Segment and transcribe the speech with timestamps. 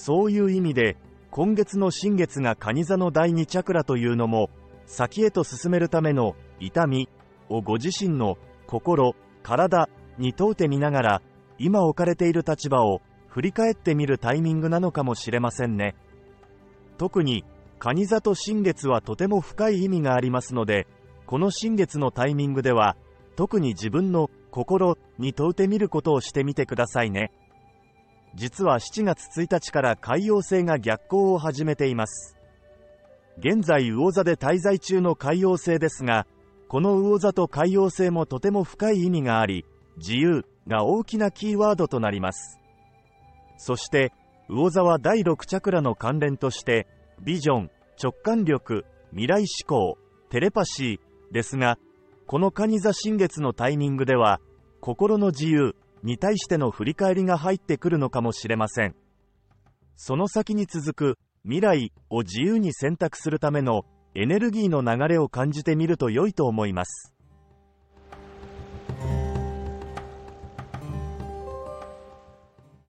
[0.00, 0.96] そういう意味で、
[1.30, 4.48] 今月の新月が蟹座の第二チャクラというのも、
[4.86, 7.10] 先へと進めるための痛み
[7.50, 11.22] をご自身の心、体に問うてみながら、
[11.58, 15.94] 今置かれている立場を振り返ってみるタイミングなのかもしれませんね。
[16.96, 17.44] 特に、
[17.78, 20.86] 蟹座と新月はとても深い意味がありますので、
[21.26, 22.96] この新月のタイミングでは、
[23.36, 27.30] 特に自分の心に問うてみることをしてみてくださいね。
[28.34, 32.36] 実は7月1日から海洋星が逆行を始めています。
[33.38, 36.26] 現在魚座で滞在中の海洋星ですが、
[36.68, 39.64] この魚座と海洋星もとても深い意味があり、
[39.96, 42.60] 自由が大きなキーワードとなります。
[43.56, 44.12] そして、
[44.48, 46.86] 魚座は第6チャクラの関連として、
[47.22, 47.70] ビジョン、
[48.02, 51.78] 直感力、未来志向、テレパシーですが、
[52.26, 54.40] この蟹座新月のタイミングでは、
[54.80, 58.94] 心の自由に対しての振り返りが入ってくるのかもしれません。
[59.96, 63.82] その先に続く未来を自由に選択するための
[64.14, 67.14] エネルギーの流れを感じてみると良いと思います。